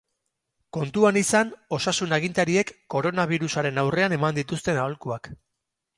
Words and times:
Kontuan 0.77 1.19
izan 1.21 1.51
osasun 1.77 2.17
agintariek 2.17 2.73
koronabirusaren 2.95 3.81
aurrean 3.83 4.17
eman 4.19 4.41
dituzten 4.43 4.85
aholkuak. 4.87 5.35